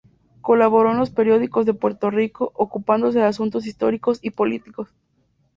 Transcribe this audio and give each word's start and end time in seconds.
Colaboró 0.41 0.89
en 0.93 0.97
los 0.97 1.11
periódicos 1.11 1.67
de 1.67 1.75
Puerto 1.75 2.09
Rico 2.09 2.51
ocupándose 2.55 3.19
de 3.19 3.25
asuntos 3.25 3.67
históricos 3.67 4.17
y 4.23 4.31
políticos. 4.31 4.89